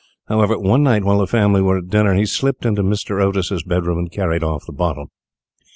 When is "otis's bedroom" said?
3.23-3.99